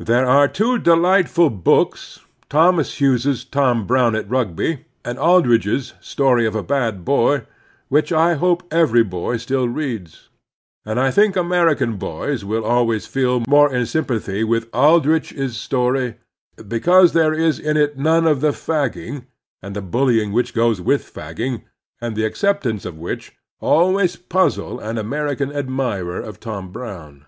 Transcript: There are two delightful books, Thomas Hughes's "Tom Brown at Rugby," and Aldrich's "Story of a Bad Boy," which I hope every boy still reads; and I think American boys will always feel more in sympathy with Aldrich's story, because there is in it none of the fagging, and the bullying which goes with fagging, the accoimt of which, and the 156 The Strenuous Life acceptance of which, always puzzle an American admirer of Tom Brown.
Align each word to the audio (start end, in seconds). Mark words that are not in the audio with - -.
There 0.00 0.26
are 0.26 0.48
two 0.48 0.80
delightful 0.80 1.48
books, 1.48 2.18
Thomas 2.48 2.98
Hughes's 3.00 3.44
"Tom 3.44 3.86
Brown 3.86 4.16
at 4.16 4.28
Rugby," 4.28 4.84
and 5.04 5.16
Aldrich's 5.16 5.94
"Story 6.00 6.44
of 6.44 6.56
a 6.56 6.62
Bad 6.64 7.04
Boy," 7.04 7.46
which 7.88 8.10
I 8.10 8.34
hope 8.34 8.64
every 8.72 9.04
boy 9.04 9.36
still 9.36 9.68
reads; 9.68 10.28
and 10.84 10.98
I 10.98 11.12
think 11.12 11.36
American 11.36 11.98
boys 11.98 12.44
will 12.44 12.64
always 12.64 13.06
feel 13.06 13.44
more 13.46 13.72
in 13.72 13.86
sympathy 13.86 14.42
with 14.42 14.68
Aldrich's 14.74 15.56
story, 15.56 16.16
because 16.66 17.12
there 17.12 17.32
is 17.32 17.60
in 17.60 17.76
it 17.76 17.96
none 17.96 18.26
of 18.26 18.40
the 18.40 18.50
fagging, 18.52 19.24
and 19.62 19.76
the 19.76 19.80
bullying 19.82 20.32
which 20.32 20.52
goes 20.52 20.80
with 20.80 21.04
fagging, 21.04 21.62
the 22.00 22.24
accoimt 22.28 22.84
of 22.84 22.98
which, 22.98 23.28
and 23.28 23.30
the 23.30 23.30
156 23.30 23.30
The 23.30 23.30
Strenuous 23.30 23.30
Life 23.30 23.32
acceptance 23.32 23.32
of 23.32 23.32
which, 23.38 23.38
always 23.60 24.16
puzzle 24.16 24.80
an 24.80 24.98
American 24.98 25.52
admirer 25.52 26.18
of 26.20 26.40
Tom 26.40 26.72
Brown. 26.72 27.26